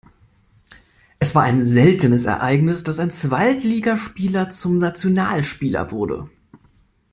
Es 1.19 1.35
war 1.35 1.43
ein 1.43 1.63
seltenes 1.63 2.25
Ereignis, 2.25 2.83
dass 2.83 2.97
ein 2.99 3.11
Zweitligaspieler 3.11 4.49
zum 4.49 4.79
Nationalspieler 4.79 5.91
wurde. 5.91 6.27